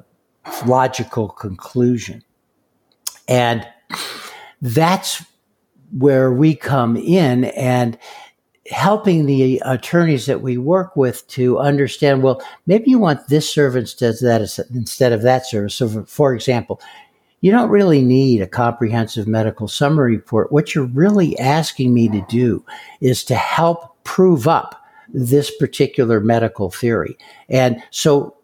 logical 0.65 1.29
conclusion. 1.29 2.21
And 3.29 3.65
that's 4.61 5.23
where 5.97 6.29
we 6.29 6.55
come 6.55 6.97
in 6.97 7.45
and 7.45 7.97
helping 8.71 9.25
the 9.25 9.61
attorneys 9.65 10.25
that 10.25 10.41
we 10.41 10.57
work 10.57 10.95
with 10.95 11.27
to 11.27 11.59
understand 11.59 12.23
well 12.23 12.41
maybe 12.65 12.89
you 12.89 12.97
want 12.97 13.27
this 13.27 13.51
service 13.51 13.93
of 14.01 14.19
that 14.19 14.41
instead 14.73 15.11
of 15.11 15.21
that 15.21 15.45
service. 15.45 15.75
So 15.75 16.03
for 16.05 16.33
example 16.33 16.81
you 17.41 17.51
don't 17.51 17.69
really 17.69 18.01
need 18.01 18.41
a 18.41 18.47
comprehensive 18.47 19.27
medical 19.27 19.67
summary 19.67 20.15
report. 20.15 20.51
What 20.51 20.73
you're 20.73 20.85
really 20.85 21.37
asking 21.39 21.93
me 21.93 22.07
to 22.09 22.23
do 22.29 22.63
is 23.01 23.23
to 23.25 23.35
help 23.35 24.03
prove 24.03 24.47
up 24.47 24.75
this 25.09 25.51
particular 25.57 26.19
medical 26.19 26.69
theory. 26.69 27.17
And 27.49 27.81
so 27.89 28.35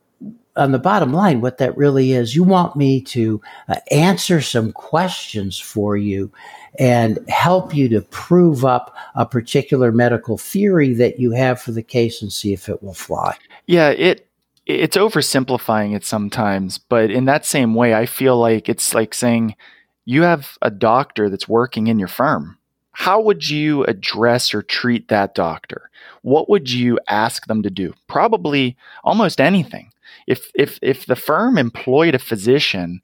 on 0.58 0.72
the 0.72 0.80
bottom 0.80 1.14
line, 1.14 1.40
what 1.42 1.60
that 1.60 1.78
really 1.78 2.12
is, 2.12 2.36
you 2.36 2.44
want 2.44 2.76
me 2.76 3.02
to 3.02 3.42
uh, 3.70 3.76
answer 3.92 4.42
some 4.42 4.72
questions 4.74 5.58
for 5.60 5.96
you 5.96 6.32
and 6.80 7.20
help 7.30 7.74
you 7.74 7.88
to 7.90 8.02
prove 8.02 8.66
up 8.66 8.96
a 9.16 9.26
particular 9.26 9.92
medical 9.92 10.38
theory 10.38 10.94
that 10.94 11.20
you 11.20 11.32
have 11.32 11.62
for 11.62 11.72
the 11.72 11.82
case 11.84 12.22
and 12.22 12.32
see 12.34 12.54
if 12.54 12.70
it 12.70 12.84
will 12.84 12.94
fly. 12.94 13.36
Yeah, 13.66 13.90
it 13.90 14.28
it's 14.66 14.98
oversimplifying 14.98 15.96
it 15.96 16.04
sometimes, 16.04 16.78
but 16.78 17.10
in 17.10 17.24
that 17.26 17.46
same 17.46 17.74
way, 17.74 17.94
I 17.94 18.06
feel 18.06 18.38
like 18.38 18.68
it's 18.68 18.94
like 18.94 19.14
saying 19.14 19.56
you 20.04 20.24
have 20.24 20.58
a 20.62 20.70
doctor 20.70 21.30
that's 21.30 21.48
working 21.48 21.88
in 21.88 22.00
your 22.00 22.10
firm. 22.10 22.58
how 22.98 23.22
would 23.22 23.48
you 23.48 23.84
address 23.84 24.56
or 24.56 24.64
treat 24.64 25.08
that 25.10 25.36
doctor? 25.36 25.92
What 26.24 26.50
would 26.50 26.72
you 26.72 27.00
ask 27.08 27.46
them 27.46 27.62
to 27.62 27.70
do? 27.70 27.94
Probably 28.08 28.76
almost 29.04 29.40
anything. 29.40 29.92
If 30.26 30.52
if 30.56 30.80
if 30.82 31.06
the 31.06 31.16
firm 31.16 31.58
employed 31.58 32.16
a 32.16 32.20
physician 32.20 33.02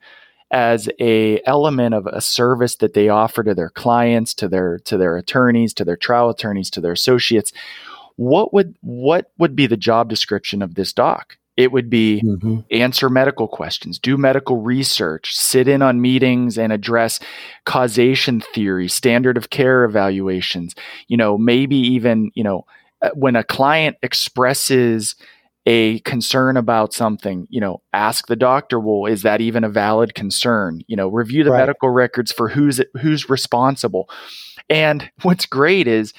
as 0.51 0.87
a 0.99 1.41
element 1.45 1.95
of 1.95 2.05
a 2.05 2.21
service 2.21 2.75
that 2.75 2.93
they 2.93 3.09
offer 3.09 3.43
to 3.43 3.55
their 3.55 3.69
clients, 3.69 4.33
to 4.35 4.47
their 4.47 4.79
to 4.79 4.97
their 4.97 5.17
attorneys, 5.17 5.73
to 5.73 5.85
their 5.85 5.97
trial 5.97 6.29
attorneys, 6.29 6.69
to 6.71 6.81
their 6.81 6.91
associates, 6.91 7.51
what 8.15 8.53
would 8.53 8.75
what 8.81 9.31
would 9.37 9.55
be 9.55 9.67
the 9.67 9.77
job 9.77 10.09
description 10.09 10.61
of 10.61 10.75
this 10.75 10.93
doc? 10.93 11.37
It 11.55 11.71
would 11.71 11.89
be 11.89 12.21
mm-hmm. 12.25 12.59
answer 12.71 13.09
medical 13.09 13.47
questions, 13.47 13.99
do 13.99 14.17
medical 14.17 14.57
research, 14.57 15.35
sit 15.35 15.67
in 15.67 15.83
on 15.83 16.01
meetings 16.01 16.57
and 16.57 16.73
address 16.73 17.19
causation 17.65 18.41
theory, 18.41 18.87
standard 18.87 19.37
of 19.37 19.51
care 19.51 19.83
evaluations. 19.83 20.73
You 21.07 21.17
know, 21.17 21.37
maybe 21.37 21.75
even, 21.75 22.31
you 22.33 22.43
know, 22.43 22.65
uh, 23.03 23.09
when 23.13 23.35
a 23.35 23.43
client 23.43 23.97
expresses 24.01 25.15
a 25.65 25.99
concern 25.99 26.57
about 26.57 26.93
something, 26.93 27.47
you 27.49 27.61
know, 27.61 27.81
ask 27.93 28.27
the 28.27 28.35
doctor, 28.35 28.79
well, 28.79 29.05
is 29.05 29.21
that 29.21 29.41
even 29.41 29.63
a 29.63 29.69
valid 29.69 30.13
concern? 30.13 30.81
You 30.87 30.95
know, 30.95 31.07
review 31.07 31.43
the 31.43 31.51
right. 31.51 31.59
medical 31.59 31.89
records 31.89 32.31
for 32.31 32.49
who's 32.49 32.81
who's 33.01 33.29
responsible. 33.29 34.09
And 34.69 35.09
what's 35.21 35.45
great 35.45 35.87
is 35.87 36.13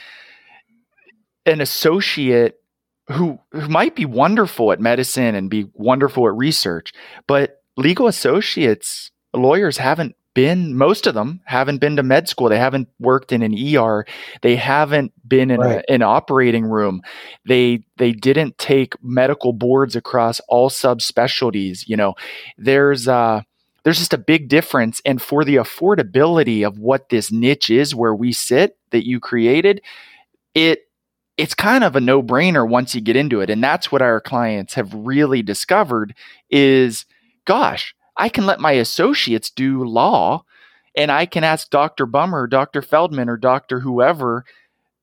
an 1.46 1.60
associate 1.60 2.60
who, 3.08 3.38
who 3.52 3.68
might 3.68 3.94
be 3.94 4.06
wonderful 4.06 4.72
at 4.72 4.80
medicine 4.80 5.34
and 5.34 5.50
be 5.50 5.68
wonderful 5.74 6.26
at 6.26 6.34
research, 6.34 6.94
but 7.26 7.62
legal 7.76 8.06
associates, 8.06 9.10
lawyers 9.34 9.76
haven't 9.76 10.16
been 10.34 10.76
most 10.76 11.06
of 11.06 11.14
them 11.14 11.40
haven't 11.44 11.78
been 11.78 11.96
to 11.96 12.02
med 12.02 12.28
school. 12.28 12.48
They 12.48 12.58
haven't 12.58 12.88
worked 12.98 13.32
in 13.32 13.42
an 13.42 13.54
ER 13.54 14.04
they 14.42 14.56
haven't 14.56 15.12
been 15.26 15.50
in 15.50 15.60
right. 15.60 15.84
a, 15.88 15.92
an 15.92 16.02
operating 16.02 16.64
room. 16.64 17.02
They 17.46 17.84
they 17.96 18.12
didn't 18.12 18.58
take 18.58 18.94
medical 19.02 19.52
boards 19.52 19.96
across 19.96 20.40
all 20.48 20.70
subspecialties 20.70 21.88
you 21.88 21.96
know. 21.96 22.14
There's 22.58 23.08
uh 23.08 23.42
there's 23.84 23.98
just 23.98 24.14
a 24.14 24.18
big 24.18 24.48
difference. 24.48 25.00
And 25.04 25.20
for 25.20 25.44
the 25.44 25.56
affordability 25.56 26.66
of 26.66 26.78
what 26.78 27.10
this 27.10 27.30
niche 27.30 27.70
is 27.70 27.94
where 27.94 28.14
we 28.14 28.32
sit 28.32 28.76
that 28.90 29.06
you 29.06 29.20
created 29.20 29.82
it 30.54 30.80
it's 31.36 31.54
kind 31.54 31.82
of 31.82 31.96
a 31.96 32.00
no-brainer 32.00 32.68
once 32.68 32.94
you 32.94 33.00
get 33.00 33.16
into 33.16 33.40
it. 33.40 33.50
And 33.50 33.62
that's 33.62 33.90
what 33.90 34.02
our 34.02 34.20
clients 34.20 34.74
have 34.74 34.94
really 34.94 35.42
discovered 35.42 36.14
is 36.48 37.06
gosh 37.44 37.94
i 38.16 38.28
can 38.28 38.46
let 38.46 38.60
my 38.60 38.72
associates 38.72 39.50
do 39.50 39.84
law 39.84 40.44
and 40.96 41.10
i 41.10 41.26
can 41.26 41.44
ask 41.44 41.70
dr 41.70 42.04
bummer 42.06 42.46
dr 42.46 42.80
feldman 42.82 43.28
or 43.28 43.36
dr 43.36 43.80
whoever 43.80 44.44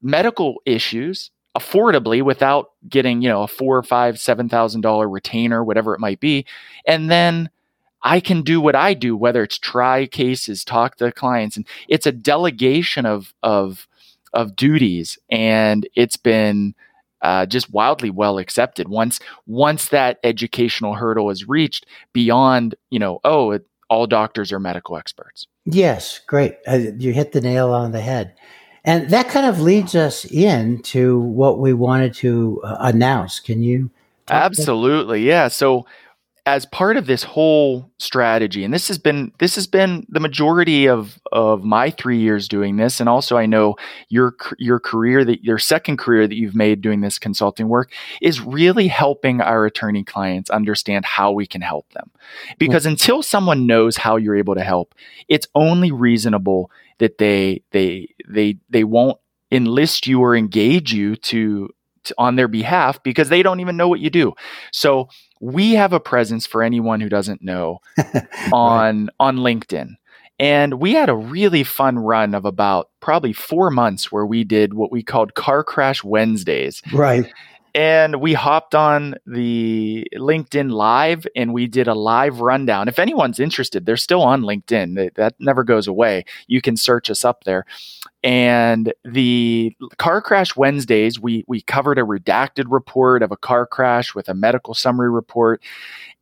medical 0.01 0.61
issues 0.65 1.31
affordably 1.57 2.21
without 2.21 2.71
getting 2.87 3.21
you 3.21 3.29
know 3.29 3.43
a 3.43 3.47
four 3.47 3.77
or 3.77 3.83
five 3.83 4.19
seven 4.19 4.47
thousand 4.47 4.81
dollar 4.81 5.07
retainer 5.07 5.63
whatever 5.63 5.93
it 5.93 5.99
might 5.99 6.19
be. 6.19 6.45
And 6.85 7.11
then 7.11 7.49
I 8.03 8.19
can 8.19 8.41
do 8.41 8.59
what 8.59 8.75
I 8.75 8.93
do, 8.93 9.15
whether 9.15 9.43
it's 9.43 9.59
try 9.59 10.07
cases, 10.07 10.63
talk 10.63 10.95
to 10.97 11.11
clients, 11.11 11.57
and 11.57 11.67
it's 11.87 12.07
a 12.07 12.11
delegation 12.11 13.05
of 13.05 13.33
of 13.43 13.87
of 14.33 14.55
duties, 14.55 15.19
and 15.29 15.87
it's 15.95 16.17
been 16.17 16.73
uh, 17.21 17.45
just 17.45 17.71
wildly 17.71 18.09
well 18.09 18.37
accepted. 18.37 18.87
Once 18.87 19.19
once 19.47 19.89
that 19.89 20.19
educational 20.23 20.95
hurdle 20.95 21.29
is 21.29 21.47
reached, 21.47 21.85
beyond 22.13 22.75
you 22.89 22.99
know, 22.99 23.19
oh, 23.23 23.51
it, 23.51 23.65
all 23.89 24.07
doctors 24.07 24.51
are 24.51 24.59
medical 24.59 24.97
experts. 24.97 25.47
Yes, 25.65 26.19
great. 26.25 26.55
Uh, 26.67 26.79
you 26.97 27.13
hit 27.13 27.31
the 27.33 27.41
nail 27.41 27.71
on 27.71 27.91
the 27.91 28.01
head. 28.01 28.33
And 28.83 29.09
that 29.11 29.29
kind 29.29 29.45
of 29.45 29.61
leads 29.61 29.93
us 29.93 30.25
into 30.25 31.19
what 31.19 31.59
we 31.59 31.71
wanted 31.71 32.15
to 32.15 32.59
uh, 32.63 32.77
announce. 32.79 33.39
Can 33.39 33.61
you? 33.61 33.91
Absolutely. 34.29 35.21
Yeah. 35.21 35.49
So 35.49 35.85
as 36.47 36.65
part 36.65 36.97
of 36.97 37.05
this 37.05 37.21
whole 37.21 37.91
strategy 37.99 38.63
and 38.63 38.73
this 38.73 38.87
has 38.87 38.97
been 38.97 39.31
this 39.37 39.53
has 39.53 39.67
been 39.67 40.05
the 40.09 40.19
majority 40.19 40.87
of 40.87 41.19
of 41.31 41.63
my 41.63 41.91
3 41.91 42.17
years 42.17 42.47
doing 42.47 42.77
this 42.77 42.99
and 42.99 43.07
also 43.07 43.37
I 43.37 43.45
know 43.45 43.75
your 44.09 44.35
your 44.57 44.79
career 44.79 45.23
that 45.23 45.43
your 45.43 45.59
second 45.59 45.97
career 45.97 46.27
that 46.27 46.35
you've 46.35 46.55
made 46.55 46.81
doing 46.81 47.01
this 47.01 47.19
consulting 47.19 47.67
work 47.67 47.91
is 48.21 48.41
really 48.41 48.87
helping 48.87 49.39
our 49.39 49.65
attorney 49.65 50.03
clients 50.03 50.49
understand 50.49 51.05
how 51.05 51.31
we 51.31 51.45
can 51.45 51.61
help 51.61 51.91
them. 51.93 52.09
Because 52.57 52.87
until 52.87 53.21
someone 53.21 53.67
knows 53.67 53.97
how 53.97 54.15
you're 54.15 54.35
able 54.35 54.55
to 54.55 54.63
help 54.63 54.95
it's 55.27 55.47
only 55.53 55.91
reasonable 55.91 56.71
that 56.97 57.19
they 57.19 57.61
they 57.71 58.07
they 58.27 58.57
they 58.69 58.83
won't 58.83 59.19
enlist 59.51 60.07
you 60.07 60.21
or 60.21 60.35
engage 60.35 60.93
you 60.93 61.15
to, 61.15 61.69
to 62.03 62.15
on 62.17 62.35
their 62.35 62.47
behalf 62.47 63.03
because 63.03 63.29
they 63.29 63.43
don't 63.43 63.59
even 63.59 63.77
know 63.77 63.87
what 63.87 63.99
you 63.99 64.09
do. 64.09 64.33
So 64.71 65.09
we 65.41 65.73
have 65.73 65.91
a 65.91 65.99
presence 65.99 66.45
for 66.45 66.63
anyone 66.63 67.01
who 67.01 67.09
doesn't 67.09 67.41
know 67.41 67.79
on 68.53 69.05
right. 69.05 69.13
on 69.19 69.37
LinkedIn. 69.37 69.95
And 70.39 70.75
we 70.79 70.93
had 70.93 71.09
a 71.09 71.15
really 71.15 71.63
fun 71.63 71.99
run 71.99 72.33
of 72.33 72.45
about 72.45 72.89
probably 72.99 73.33
4 73.33 73.69
months 73.69 74.11
where 74.11 74.25
we 74.25 74.43
did 74.43 74.73
what 74.73 74.91
we 74.91 75.03
called 75.03 75.35
car 75.35 75.63
crash 75.63 76.03
Wednesdays. 76.03 76.81
Right. 76.93 77.31
And 77.73 78.19
we 78.19 78.33
hopped 78.33 78.75
on 78.75 79.15
the 79.25 80.07
LinkedIn 80.15 80.71
Live 80.71 81.25
and 81.35 81.53
we 81.53 81.67
did 81.67 81.87
a 81.87 81.93
live 81.93 82.41
rundown. 82.41 82.87
If 82.87 82.99
anyone's 82.99 83.39
interested, 83.39 83.85
they're 83.85 83.97
still 83.97 84.21
on 84.21 84.41
LinkedIn. 84.41 85.15
That 85.15 85.35
never 85.39 85.63
goes 85.63 85.87
away. 85.87 86.25
You 86.47 86.61
can 86.61 86.75
search 86.75 87.09
us 87.09 87.23
up 87.23 87.43
there. 87.45 87.65
And 88.23 88.93
the 89.03 89.75
car 89.97 90.21
crash 90.21 90.55
Wednesdays, 90.55 91.19
we 91.19 91.43
we 91.47 91.61
covered 91.61 91.97
a 91.97 92.03
redacted 92.03 92.65
report 92.69 93.23
of 93.23 93.31
a 93.31 93.37
car 93.37 93.65
crash 93.65 94.13
with 94.13 94.29
a 94.29 94.35
medical 94.35 94.75
summary 94.75 95.09
report, 95.09 95.63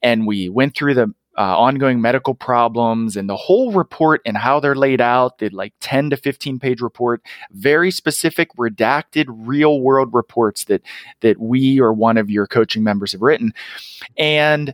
and 0.02 0.26
we 0.26 0.48
went 0.48 0.76
through 0.76 0.94
the 0.94 1.14
uh, 1.40 1.58
ongoing 1.58 2.02
medical 2.02 2.36
problems 2.36 3.16
and 3.16 3.30
the 3.30 3.38
whole 3.38 3.72
report 3.72 4.22
and 4.26 4.38
how 4.38 4.60
they're 4.60 4.76
laid 4.76 5.00
out 5.00 5.38
the 5.38 5.50
like 5.50 5.74
10 5.80 6.10
to 6.10 6.18
15 6.18 6.60
page 6.60 6.82
report 6.82 7.22
very 7.52 7.90
specific 7.90 8.54
redacted 8.58 9.26
real 9.30 9.80
world 9.80 10.10
reports 10.14 10.66
that 10.66 10.82
that 11.22 11.40
we 11.40 11.80
or 11.80 11.94
one 11.94 12.18
of 12.18 12.30
your 12.30 12.46
coaching 12.46 12.84
members 12.84 13.14
have 13.14 13.22
written 13.22 13.54
and 14.18 14.74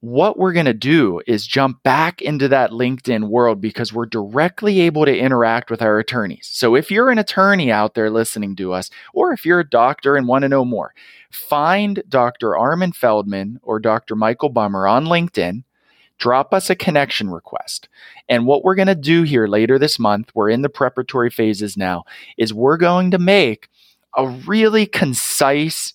what 0.00 0.38
we're 0.38 0.54
going 0.54 0.64
to 0.64 0.72
do 0.72 1.20
is 1.26 1.46
jump 1.46 1.82
back 1.82 2.22
into 2.22 2.48
that 2.48 2.70
LinkedIn 2.70 3.28
world 3.28 3.60
because 3.60 3.92
we're 3.92 4.06
directly 4.06 4.80
able 4.80 5.04
to 5.04 5.14
interact 5.14 5.70
with 5.70 5.82
our 5.82 5.98
attorneys. 5.98 6.48
So 6.50 6.74
if 6.74 6.90
you're 6.90 7.10
an 7.10 7.18
attorney 7.18 7.70
out 7.70 7.92
there 7.92 8.08
listening 8.08 8.56
to 8.56 8.72
us, 8.72 8.90
or 9.12 9.32
if 9.34 9.44
you're 9.44 9.60
a 9.60 9.68
doctor 9.68 10.16
and 10.16 10.26
want 10.26 10.42
to 10.42 10.48
know 10.48 10.64
more, 10.64 10.94
find 11.30 12.02
Dr. 12.08 12.56
Armin 12.56 12.92
Feldman 12.92 13.60
or 13.62 13.78
Dr. 13.78 14.16
Michael 14.16 14.48
Bummer 14.48 14.86
on 14.86 15.04
LinkedIn. 15.04 15.64
Drop 16.20 16.52
us 16.52 16.70
a 16.70 16.76
connection 16.76 17.30
request. 17.30 17.88
And 18.28 18.46
what 18.46 18.62
we're 18.62 18.74
going 18.74 18.88
to 18.88 18.94
do 18.94 19.22
here 19.22 19.46
later 19.46 19.78
this 19.78 19.98
month, 19.98 20.30
we're 20.34 20.50
in 20.50 20.62
the 20.62 20.68
preparatory 20.68 21.30
phases 21.30 21.76
now, 21.76 22.04
is 22.36 22.54
we're 22.54 22.76
going 22.76 23.10
to 23.10 23.18
make 23.18 23.68
a 24.16 24.28
really 24.28 24.86
concise, 24.86 25.94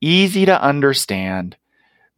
easy 0.00 0.44
to 0.44 0.60
understand 0.60 1.56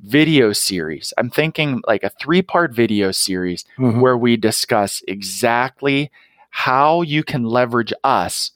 video 0.00 0.52
series. 0.52 1.12
I'm 1.18 1.30
thinking 1.30 1.82
like 1.86 2.02
a 2.02 2.10
three 2.10 2.42
part 2.42 2.74
video 2.74 3.12
series 3.12 3.64
mm-hmm. 3.78 4.00
where 4.00 4.16
we 4.16 4.36
discuss 4.36 5.02
exactly 5.06 6.10
how 6.50 7.02
you 7.02 7.22
can 7.22 7.44
leverage 7.44 7.92
us 8.02 8.50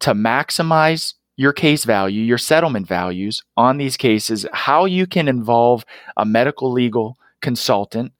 to 0.00 0.14
maximize 0.14 1.14
your 1.36 1.52
case 1.52 1.84
value, 1.84 2.22
your 2.22 2.38
settlement 2.38 2.86
values 2.86 3.42
on 3.56 3.78
these 3.78 3.96
cases, 3.96 4.46
how 4.52 4.84
you 4.84 5.06
can 5.06 5.26
involve 5.26 5.84
a 6.16 6.24
medical 6.24 6.70
legal 6.70 7.16
consultant 7.40 8.12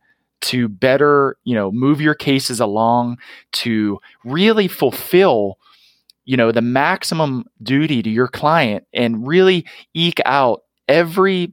to 0.42 0.68
better, 0.68 1.36
you 1.44 1.54
know, 1.54 1.72
move 1.72 2.00
your 2.00 2.14
cases 2.14 2.60
along 2.60 3.18
to 3.52 4.00
really 4.24 4.68
fulfill 4.68 5.58
you 6.24 6.36
know 6.36 6.52
the 6.52 6.62
maximum 6.62 7.44
duty 7.62 8.02
to 8.02 8.10
your 8.10 8.28
client 8.28 8.86
and 8.92 9.26
really 9.26 9.66
eke 9.94 10.20
out 10.24 10.62
every 10.88 11.52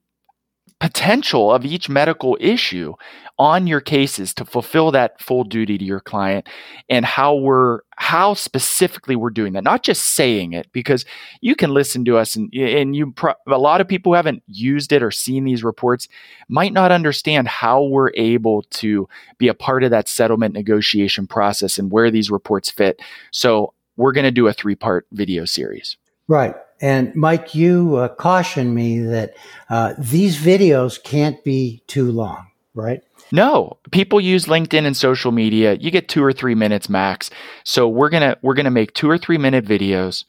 potential 0.80 1.52
of 1.52 1.66
each 1.66 1.90
medical 1.90 2.38
issue 2.40 2.94
on 3.38 3.68
your 3.68 3.82
cases 3.82 4.34
to 4.34 4.46
fulfill 4.46 4.92
that 4.92 5.20
full 5.22 5.44
duty 5.44 5.78
to 5.78 5.84
your 5.84 6.00
client 6.00 6.48
and 6.90 7.06
how 7.06 7.36
we're 7.36 7.80
how 7.98 8.34
specifically 8.34 9.16
we're 9.16 9.30
doing 9.30 9.54
that. 9.54 9.64
Not 9.64 9.84
just 9.84 10.16
saying 10.16 10.54
it 10.54 10.72
because 10.72 11.06
you 11.42 11.56
can 11.56 11.74
listen 11.74 12.06
to 12.06 12.18
us 12.18 12.36
and 12.36 12.54
and 12.54 12.96
you 12.96 13.12
pro- 13.12 13.34
a 13.48 13.58
lot 13.58 13.82
of 13.82 13.88
people 13.88 14.12
who 14.12 14.16
haven't 14.16 14.42
used 14.48 14.92
it 14.92 15.04
or 15.04 15.12
seen 15.12 15.44
these 15.44 15.64
reports 15.64 16.08
might 16.48 16.74
not 16.74 16.92
understand 16.92 17.48
how 17.48 17.84
we're 17.84 18.12
able 18.16 18.64
to 18.64 19.08
be 19.38 19.50
a 19.50 19.54
part 19.54 19.84
of 19.84 19.92
that 19.92 20.08
settlement 20.08 20.54
negotiation 20.54 21.28
process 21.28 21.78
and 21.78 21.92
where 21.92 22.10
these 22.10 22.32
reports 22.32 22.70
fit. 22.70 23.02
So 23.32 23.74
we're 23.98 24.14
going 24.14 24.26
to 24.26 24.32
do 24.32 24.48
a 24.48 24.54
three 24.54 24.76
part 24.76 25.08
video 25.12 25.44
series. 25.44 25.98
Right 26.28 26.56
and 26.82 27.14
Mike, 27.16 27.54
you 27.54 27.98
uh, 27.98 28.10
cautioned 28.10 28.74
me 28.74 29.00
that 29.00 29.36
uh, 29.70 29.94
these 29.98 30.38
videos 30.38 31.02
can't 31.02 31.44
be 31.44 31.84
too 31.88 32.12
long, 32.12 32.48
right? 32.74 33.02
No, 33.32 33.78
people 33.92 34.20
use 34.20 34.46
LinkedIn 34.46 34.86
and 34.86 34.98
social 34.98 35.32
media. 35.32 35.76
You 35.76 35.92
get 35.92 36.10
two 36.10 36.24
or 36.24 36.34
three 36.34 36.56
minutes 36.56 36.90
max. 36.90 37.30
So 37.64 37.88
we're 37.88 38.10
gonna 38.10 38.38
we're 38.42 38.56
gonna 38.56 38.72
make 38.72 38.94
two 38.94 39.10
or 39.10 39.18
three 39.18 39.38
minute 39.38 39.66
videos, 39.66 40.26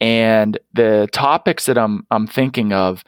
and 0.00 0.58
the 0.72 1.08
topics 1.12 1.66
that 1.66 1.76
I'm 1.76 2.06
I'm 2.10 2.26
thinking 2.26 2.72
of 2.72 3.04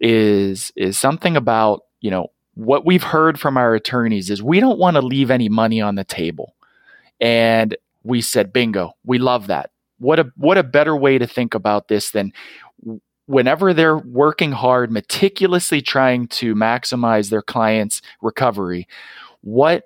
is 0.00 0.72
is 0.76 0.98
something 0.98 1.36
about 1.36 1.82
you 2.00 2.10
know 2.10 2.28
what 2.54 2.84
we've 2.84 3.02
heard 3.02 3.40
from 3.40 3.56
our 3.56 3.74
attorneys 3.74 4.28
is 4.28 4.42
we 4.42 4.60
don't 4.60 4.78
want 4.78 4.96
to 4.96 5.02
leave 5.02 5.30
any 5.30 5.48
money 5.48 5.80
on 5.80 5.94
the 5.94 6.04
table, 6.04 6.54
and 7.20 7.76
we 8.02 8.20
said 8.20 8.52
bingo, 8.52 8.92
we 9.04 9.18
love 9.18 9.46
that. 9.46 9.70
What 10.02 10.18
a 10.18 10.32
what 10.36 10.58
a 10.58 10.62
better 10.62 10.96
way 10.96 11.18
to 11.18 11.26
think 11.26 11.54
about 11.54 11.88
this 11.88 12.10
than 12.10 12.32
whenever 13.26 13.72
they're 13.72 13.98
working 13.98 14.52
hard, 14.52 14.90
meticulously 14.90 15.80
trying 15.80 16.26
to 16.28 16.54
maximize 16.54 17.30
their 17.30 17.42
client's 17.42 18.02
recovery, 18.20 18.88
what 19.40 19.84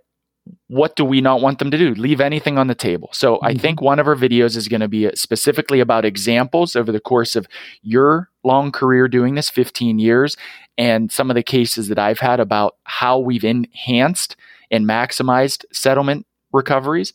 what 0.68 0.94
do 0.94 1.04
we 1.04 1.20
not 1.20 1.40
want 1.40 1.58
them 1.58 1.72
to 1.72 1.78
do? 1.78 1.92
Leave 1.94 2.20
anything 2.20 2.56
on 2.56 2.68
the 2.68 2.74
table. 2.74 3.08
So 3.12 3.34
mm-hmm. 3.34 3.46
I 3.46 3.54
think 3.54 3.80
one 3.80 3.98
of 3.98 4.06
our 4.06 4.14
videos 4.14 4.56
is 4.56 4.68
going 4.68 4.80
to 4.80 4.88
be 4.88 5.10
specifically 5.14 5.80
about 5.80 6.04
examples 6.04 6.76
over 6.76 6.92
the 6.92 7.00
course 7.00 7.34
of 7.34 7.48
your 7.82 8.30
long 8.44 8.70
career 8.70 9.08
doing 9.08 9.34
this 9.34 9.50
15 9.50 9.98
years 9.98 10.36
and 10.78 11.10
some 11.10 11.30
of 11.30 11.34
the 11.34 11.42
cases 11.42 11.88
that 11.88 11.98
I've 11.98 12.20
had 12.20 12.38
about 12.38 12.76
how 12.84 13.18
we've 13.18 13.44
enhanced 13.44 14.36
and 14.70 14.86
maximized 14.86 15.64
settlement 15.72 16.26
recoveries. 16.52 17.12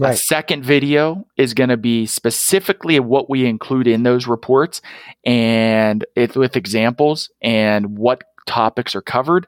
Right. 0.00 0.14
A 0.14 0.16
second 0.16 0.64
video 0.64 1.26
is 1.36 1.52
going 1.52 1.68
to 1.68 1.76
be 1.76 2.06
specifically 2.06 2.98
what 3.00 3.28
we 3.28 3.44
include 3.44 3.86
in 3.86 4.02
those 4.02 4.26
reports 4.26 4.80
and 5.26 6.06
it, 6.16 6.34
with 6.34 6.56
examples 6.56 7.28
and 7.42 7.98
what 7.98 8.22
topics 8.46 8.94
are 8.94 9.02
covered. 9.02 9.46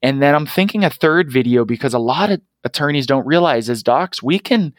And 0.00 0.22
then 0.22 0.34
I'm 0.34 0.46
thinking 0.46 0.84
a 0.84 0.90
third 0.90 1.30
video 1.30 1.66
because 1.66 1.92
a 1.92 1.98
lot 1.98 2.30
of 2.30 2.40
attorneys 2.64 3.06
don't 3.06 3.26
realize 3.26 3.68
as 3.68 3.82
docs 3.82 4.22
we 4.22 4.38
can 4.38 4.72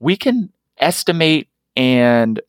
we 0.00 0.16
can 0.16 0.50
estimate 0.78 1.48
and 1.76 2.40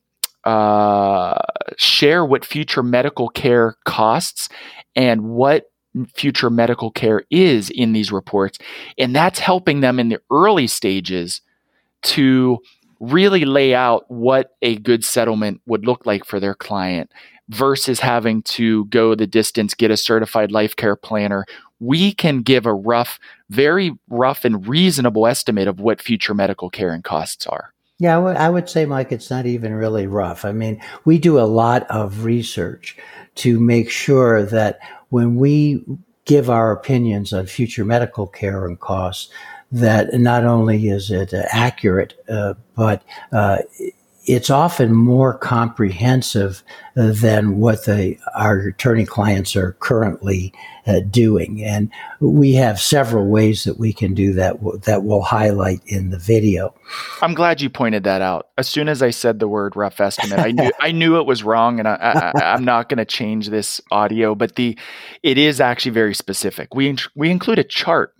uh, 0.44 1.38
share 1.76 2.24
what 2.24 2.46
future 2.46 2.82
medical 2.82 3.28
care 3.28 3.76
costs 3.84 4.48
and 4.94 5.24
what 5.24 5.70
future 6.14 6.48
medical 6.48 6.90
care 6.90 7.24
is 7.30 7.68
in 7.68 7.92
these 7.92 8.10
reports. 8.10 8.58
And 8.96 9.14
that's 9.14 9.38
helping 9.38 9.80
them 9.80 10.00
in 10.00 10.08
the 10.08 10.20
early 10.30 10.66
stages 10.66 11.42
to 12.06 12.58
really 13.00 13.44
lay 13.44 13.74
out 13.74 14.04
what 14.08 14.56
a 14.62 14.76
good 14.76 15.04
settlement 15.04 15.60
would 15.66 15.86
look 15.86 16.06
like 16.06 16.24
for 16.24 16.40
their 16.40 16.54
client 16.54 17.10
versus 17.48 18.00
having 18.00 18.42
to 18.42 18.86
go 18.86 19.14
the 19.14 19.26
distance, 19.26 19.74
get 19.74 19.90
a 19.90 19.96
certified 19.96 20.50
life 20.50 20.74
care 20.74 20.96
planner. 20.96 21.44
We 21.78 22.12
can 22.12 22.40
give 22.40 22.66
a 22.66 22.74
rough, 22.74 23.18
very 23.50 23.92
rough 24.08 24.44
and 24.44 24.66
reasonable 24.66 25.26
estimate 25.26 25.68
of 25.68 25.78
what 25.78 26.00
future 26.00 26.34
medical 26.34 26.70
care 26.70 26.92
and 26.92 27.04
costs 27.04 27.46
are. 27.46 27.72
Yeah, 27.98 28.18
I 28.18 28.50
would, 28.50 28.68
say, 28.68 28.84
Mike, 28.84 29.12
it's 29.12 29.30
not 29.30 29.46
even 29.46 29.72
really 29.72 30.06
rough. 30.06 30.44
I 30.44 30.52
mean, 30.52 30.82
we 31.04 31.18
do 31.18 31.38
a 31.38 31.48
lot 31.48 31.84
of 31.90 32.24
research 32.24 32.96
to 33.36 33.58
make 33.58 33.90
sure 33.90 34.42
that 34.44 34.78
when 35.08 35.36
we 35.36 35.82
give 36.26 36.50
our 36.50 36.72
opinions 36.72 37.32
on 37.32 37.46
future 37.46 37.84
medical 37.84 38.26
care 38.26 38.66
and 38.66 38.78
costs, 38.80 39.30
that 39.72 40.14
not 40.14 40.44
only 40.44 40.88
is 40.88 41.10
it 41.10 41.34
uh, 41.34 41.42
accurate, 41.50 42.14
uh, 42.28 42.54
but 42.74 43.02
uh, 43.32 43.58
it's 44.26 44.50
often 44.50 44.92
more 44.92 45.34
comprehensive 45.38 46.62
than 46.94 47.58
what 47.58 47.84
the, 47.84 48.18
our 48.34 48.58
attorney 48.58 49.06
clients 49.06 49.54
are 49.54 49.72
currently 49.74 50.52
uh, 50.86 51.00
doing. 51.10 51.62
And 51.62 51.90
we 52.18 52.54
have 52.54 52.80
several 52.80 53.26
ways 53.26 53.64
that 53.64 53.78
we 53.78 53.92
can 53.92 54.14
do 54.14 54.32
that 54.32 54.56
w- 54.56 54.78
that 54.80 55.04
we'll 55.04 55.22
highlight 55.22 55.80
in 55.86 56.10
the 56.10 56.18
video. 56.18 56.74
I'm 57.22 57.34
glad 57.34 57.60
you 57.60 57.70
pointed 57.70 58.04
that 58.04 58.20
out. 58.20 58.48
As 58.58 58.68
soon 58.68 58.88
as 58.88 59.02
I 59.02 59.10
said 59.10 59.38
the 59.38 59.48
word 59.48 59.76
rough 59.76 60.00
estimate, 60.00 60.40
I 60.40 60.50
knew 60.50 60.70
I 60.80 60.92
knew 60.92 61.18
it 61.20 61.26
was 61.26 61.44
wrong, 61.44 61.78
and 61.78 61.86
I, 61.86 62.32
am 62.34 62.64
not 62.64 62.88
going 62.88 62.98
to 62.98 63.04
change 63.04 63.48
this 63.48 63.80
audio. 63.90 64.34
But 64.34 64.56
the 64.56 64.76
it 65.22 65.38
is 65.38 65.60
actually 65.60 65.92
very 65.92 66.14
specific. 66.14 66.74
We 66.74 66.96
we 67.14 67.30
include 67.30 67.58
a 67.58 67.64
chart 67.64 68.15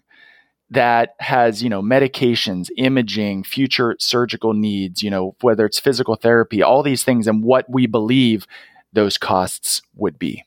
that 0.70 1.14
has 1.20 1.62
you 1.62 1.68
know 1.68 1.82
medications 1.82 2.68
imaging 2.76 3.44
future 3.44 3.94
surgical 4.00 4.52
needs 4.52 5.02
you 5.02 5.10
know 5.10 5.36
whether 5.40 5.64
it's 5.64 5.78
physical 5.78 6.16
therapy 6.16 6.62
all 6.62 6.82
these 6.82 7.04
things 7.04 7.26
and 7.26 7.42
what 7.42 7.70
we 7.70 7.86
believe 7.86 8.46
those 8.92 9.18
costs 9.18 9.82
would 9.94 10.18
be. 10.18 10.42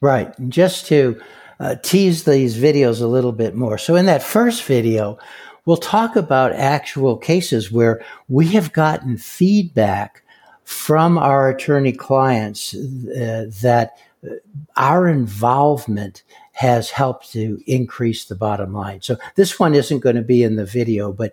Right. 0.00 0.32
Just 0.48 0.86
to 0.86 1.20
uh, 1.60 1.76
tease 1.82 2.24
these 2.24 2.56
videos 2.56 3.02
a 3.02 3.06
little 3.06 3.32
bit 3.32 3.54
more. 3.54 3.76
So 3.76 3.94
in 3.94 4.06
that 4.06 4.22
first 4.22 4.64
video 4.64 5.18
we'll 5.66 5.76
talk 5.76 6.16
about 6.16 6.52
actual 6.52 7.16
cases 7.16 7.70
where 7.70 8.04
we 8.28 8.48
have 8.48 8.72
gotten 8.72 9.16
feedback 9.16 10.22
from 10.64 11.18
our 11.18 11.48
attorney 11.48 11.92
clients 11.92 12.74
uh, 12.74 13.46
that 13.60 13.96
our 14.76 15.08
involvement 15.08 16.22
has 16.60 16.90
helped 16.90 17.32
to 17.32 17.58
increase 17.66 18.26
the 18.26 18.34
bottom 18.34 18.74
line. 18.74 19.00
So 19.00 19.16
this 19.34 19.58
one 19.58 19.74
isn't 19.74 20.00
going 20.00 20.16
to 20.16 20.22
be 20.22 20.42
in 20.42 20.56
the 20.56 20.66
video, 20.66 21.10
but 21.10 21.32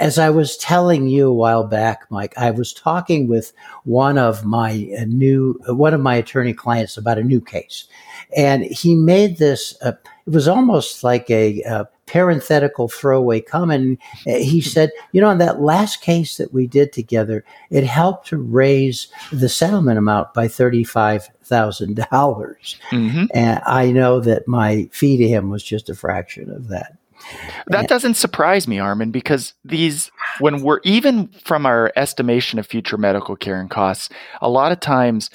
as 0.00 0.18
I 0.18 0.30
was 0.30 0.56
telling 0.56 1.06
you 1.06 1.28
a 1.28 1.32
while 1.32 1.62
back, 1.62 2.10
Mike, 2.10 2.36
I 2.36 2.50
was 2.50 2.72
talking 2.72 3.28
with 3.28 3.52
one 3.84 4.18
of 4.18 4.44
my 4.44 4.90
uh, 4.98 5.04
new, 5.04 5.60
one 5.68 5.94
of 5.94 6.00
my 6.00 6.16
attorney 6.16 6.54
clients 6.54 6.96
about 6.96 7.18
a 7.18 7.22
new 7.22 7.40
case. 7.40 7.84
And 8.36 8.64
he 8.64 8.96
made 8.96 9.38
this, 9.38 9.76
uh, 9.80 9.92
it 10.26 10.30
was 10.30 10.48
almost 10.48 11.04
like 11.04 11.30
a, 11.30 11.62
a 11.62 11.88
parenthetical 12.06 12.88
throwaway 12.88 13.40
comment. 13.40 13.98
He 14.24 14.60
said, 14.60 14.90
you 15.12 15.20
know, 15.20 15.30
in 15.30 15.38
that 15.38 15.60
last 15.60 16.00
case 16.00 16.36
that 16.36 16.52
we 16.52 16.66
did 16.66 16.92
together, 16.92 17.44
it 17.70 17.84
helped 17.84 18.28
to 18.28 18.36
raise 18.36 19.08
the 19.32 19.48
settlement 19.48 19.98
amount 19.98 20.34
by 20.34 20.46
$35,000. 20.48 21.28
mm-hmm. 22.90 23.24
And 23.32 23.60
I 23.66 23.90
know 23.90 24.20
that 24.20 24.46
my 24.46 24.88
fee 24.92 25.16
to 25.16 25.28
him 25.28 25.50
was 25.50 25.62
just 25.62 25.88
a 25.88 25.94
fraction 25.94 26.50
of 26.50 26.68
that. 26.68 26.98
That 27.68 27.88
doesn't 27.88 28.14
surprise 28.14 28.68
me, 28.68 28.78
Armin, 28.78 29.10
because 29.10 29.54
these, 29.64 30.10
when 30.40 30.62
we're 30.62 30.80
even 30.84 31.28
from 31.44 31.64
our 31.64 31.90
estimation 31.96 32.58
of 32.58 32.66
future 32.66 32.98
medical 32.98 33.34
care 33.36 33.58
and 33.58 33.70
costs, 33.70 34.10
a 34.42 34.48
lot 34.48 34.72
of 34.72 34.80
times 34.80 35.30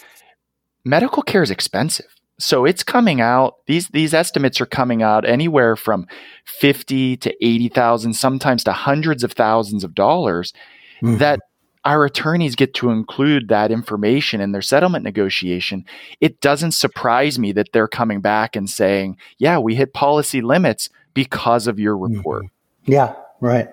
medical 0.86 1.24
care 1.24 1.42
is 1.42 1.50
expensive. 1.50 2.19
So 2.40 2.66
it's 2.66 2.84
coming 2.84 3.22
out. 3.22 3.56
These 3.68 3.90
these 3.90 4.14
estimates 4.14 4.62
are 4.62 4.66
coming 4.66 5.04
out 5.04 5.28
anywhere 5.28 5.76
from 5.76 6.08
fifty 6.46 7.18
to 7.18 7.46
eighty 7.46 7.70
thousand, 7.70 8.14
sometimes 8.14 8.64
to 8.64 8.72
hundreds 8.72 9.24
of 9.24 9.34
thousands 9.34 9.84
of 9.84 9.94
dollars. 9.94 10.54
Mm-hmm. 11.02 11.18
That 11.18 11.40
our 11.86 12.06
attorneys 12.06 12.56
get 12.56 12.74
to 12.76 12.90
include 12.90 13.48
that 13.50 13.72
information 13.72 14.42
in 14.42 14.52
their 14.52 14.62
settlement 14.62 15.04
negotiation. 15.04 15.86
It 16.20 16.42
doesn't 16.42 16.72
surprise 16.72 17.40
me 17.40 17.52
that 17.54 17.72
they're 17.72 17.88
coming 17.88 18.22
back 18.22 18.56
and 18.56 18.70
saying, 18.70 19.18
"Yeah, 19.38 19.60
we 19.60 19.76
hit 19.76 19.94
policy 19.94 20.42
limits 20.42 20.90
because 21.14 21.68
of 21.68 21.80
your 21.80 21.98
report." 21.98 22.46
Mm-hmm. 22.46 22.92
Yeah, 22.92 23.16
right. 23.42 23.68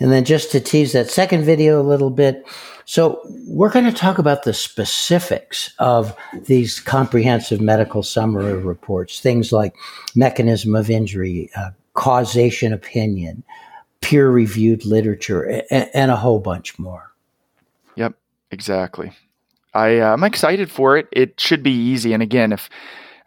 And 0.00 0.12
then 0.12 0.24
just 0.24 0.52
to 0.52 0.60
tease 0.60 0.92
that 0.92 1.10
second 1.10 1.44
video 1.44 1.80
a 1.80 1.82
little 1.82 2.10
bit, 2.10 2.46
so 2.84 3.20
we're 3.46 3.70
going 3.70 3.84
to 3.84 3.92
talk 3.92 4.18
about 4.18 4.44
the 4.44 4.54
specifics 4.54 5.74
of 5.78 6.16
these 6.46 6.80
comprehensive 6.80 7.60
medical 7.60 8.02
summary 8.02 8.54
reports, 8.54 9.20
things 9.20 9.52
like 9.52 9.74
mechanism 10.14 10.74
of 10.74 10.88
injury, 10.88 11.50
uh, 11.54 11.70
causation 11.92 12.72
opinion, 12.72 13.42
peer 14.00 14.30
reviewed 14.30 14.86
literature, 14.86 15.62
and, 15.70 15.90
and, 15.92 16.10
a 16.10 16.16
whole 16.16 16.38
bunch 16.38 16.78
more. 16.78 17.12
Yep, 17.96 18.14
exactly. 18.52 19.12
I, 19.74 19.98
uh, 19.98 20.12
I'm 20.12 20.24
excited 20.24 20.70
for 20.70 20.96
it. 20.96 21.08
It 21.12 21.38
should 21.38 21.62
be 21.62 21.72
easy. 21.72 22.12
And 22.12 22.22
again, 22.22 22.52
if 22.52 22.70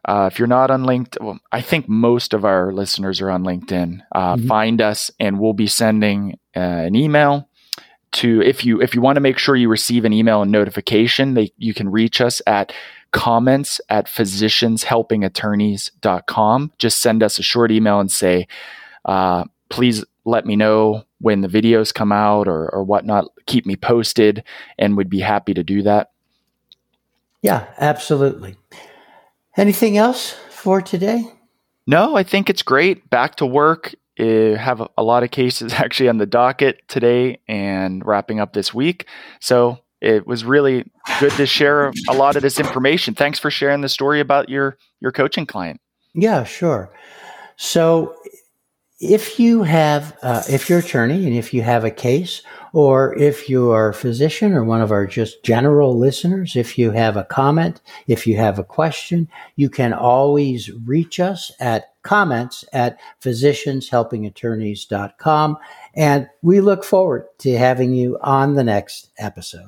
uh, 0.05 0.29
if 0.31 0.39
you're 0.39 0.47
not 0.47 0.71
on 0.71 0.83
LinkedIn, 0.83 1.21
well, 1.21 1.39
I 1.51 1.61
think 1.61 1.87
most 1.87 2.33
of 2.33 2.43
our 2.43 2.71
listeners 2.71 3.21
are 3.21 3.29
on 3.29 3.43
LinkedIn. 3.43 4.01
Uh, 4.11 4.35
mm-hmm. 4.35 4.47
Find 4.47 4.81
us, 4.81 5.11
and 5.19 5.39
we'll 5.39 5.53
be 5.53 5.67
sending 5.67 6.39
uh, 6.55 6.59
an 6.59 6.95
email 6.95 7.47
to 8.11 8.41
if 8.41 8.65
you 8.65 8.81
if 8.81 8.93
you 8.93 8.99
want 9.01 9.15
to 9.15 9.21
make 9.21 9.37
sure 9.37 9.55
you 9.55 9.69
receive 9.69 10.03
an 10.05 10.13
email 10.13 10.41
and 10.41 10.51
notification 10.51 11.33
they 11.33 11.53
you 11.57 11.73
can 11.73 11.89
reach 11.89 12.19
us 12.19 12.41
at 12.45 12.73
comments 13.11 13.79
at 13.89 14.07
physicianshelpingattorneys.com 14.07 16.73
just 16.77 17.01
send 17.01 17.23
us 17.23 17.39
a 17.39 17.43
short 17.43 17.71
email 17.71 17.99
and 17.99 18.11
say 18.11 18.45
uh, 19.05 19.45
please 19.69 20.03
let 20.25 20.45
me 20.45 20.57
know 20.57 21.05
when 21.19 21.41
the 21.41 21.47
videos 21.47 21.91
come 21.93 22.11
out 22.11 22.47
or, 22.47 22.69
or 22.69 22.83
whatnot 22.83 23.25
keep 23.45 23.65
me 23.65 23.77
posted 23.77 24.43
and 24.77 24.97
we'd 24.97 25.09
be 25.09 25.21
happy 25.21 25.53
to 25.53 25.63
do 25.63 25.81
that 25.81 26.11
yeah 27.41 27.65
absolutely 27.77 28.57
anything 29.57 29.97
else 29.97 30.35
for 30.49 30.81
today 30.81 31.23
no 31.87 32.15
i 32.15 32.23
think 32.23 32.49
it's 32.49 32.61
great 32.61 33.09
back 33.09 33.35
to 33.35 33.45
work 33.45 33.93
uh, 34.19 34.55
have 34.55 34.87
a 34.97 35.03
lot 35.03 35.23
of 35.23 35.31
cases 35.31 35.73
actually 35.77 36.09
on 36.09 36.17
the 36.17 36.25
docket 36.25 36.87
today 36.87 37.39
and 37.47 38.05
wrapping 38.05 38.39
up 38.39 38.53
this 38.53 38.73
week. 38.73 39.07
So 39.39 39.79
it 39.99 40.27
was 40.27 40.43
really 40.43 40.89
good 41.19 41.31
to 41.33 41.45
share 41.45 41.91
a 42.09 42.13
lot 42.13 42.35
of 42.35 42.41
this 42.41 42.59
information. 42.59 43.13
Thanks 43.13 43.39
for 43.39 43.49
sharing 43.51 43.81
the 43.81 43.89
story 43.89 44.19
about 44.19 44.49
your 44.49 44.77
your 44.99 45.11
coaching 45.11 45.45
client. 45.45 45.79
Yeah, 46.13 46.43
sure. 46.43 46.91
So 47.55 48.15
if 49.01 49.37
you 49.39 49.63
have, 49.63 50.15
uh, 50.21 50.43
if 50.47 50.69
you're 50.69 50.77
attorney 50.79 51.25
and 51.25 51.35
if 51.35 51.55
you 51.55 51.63
have 51.63 51.83
a 51.83 51.89
case, 51.89 52.43
or 52.71 53.17
if 53.17 53.49
you 53.49 53.71
are 53.71 53.89
a 53.89 53.93
physician 53.93 54.53
or 54.53 54.63
one 54.63 54.79
of 54.79 54.91
our 54.91 55.07
just 55.07 55.43
general 55.43 55.97
listeners, 55.97 56.55
if 56.55 56.77
you 56.77 56.91
have 56.91 57.17
a 57.17 57.23
comment, 57.23 57.81
if 58.07 58.27
you 58.27 58.37
have 58.37 58.59
a 58.59 58.63
question, 58.63 59.27
you 59.55 59.69
can 59.69 59.91
always 59.91 60.69
reach 60.85 61.19
us 61.19 61.51
at 61.59 61.95
comments 62.03 62.63
at 62.73 62.99
physicianshelpingattorneys.com. 63.21 65.57
And 65.95 66.29
we 66.43 66.61
look 66.61 66.83
forward 66.83 67.25
to 67.39 67.57
having 67.57 67.95
you 67.95 68.19
on 68.21 68.53
the 68.53 68.63
next 68.63 69.09
episode. 69.17 69.67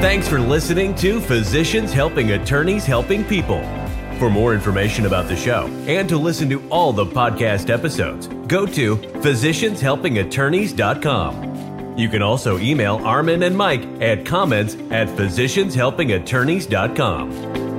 Thanks 0.00 0.28
for 0.28 0.40
listening 0.40 0.94
to 0.96 1.18
Physicians 1.20 1.94
Helping 1.94 2.32
Attorneys 2.32 2.84
Helping 2.84 3.24
People. 3.24 3.79
For 4.20 4.28
more 4.28 4.52
information 4.54 5.06
about 5.06 5.28
the 5.28 5.36
show 5.36 5.66
and 5.88 6.06
to 6.10 6.18
listen 6.18 6.50
to 6.50 6.68
all 6.68 6.92
the 6.92 7.06
podcast 7.06 7.70
episodes, 7.70 8.28
go 8.48 8.66
to 8.66 8.96
physicianshelpingattorneys.com. 8.96 11.96
You 11.96 12.10
can 12.10 12.20
also 12.20 12.58
email 12.58 12.96
Armin 12.96 13.44
and 13.44 13.56
Mike 13.56 13.82
at 14.02 14.26
comments 14.26 14.74
at 14.90 15.08
physicianshelpingattorneys.com. 15.08 17.69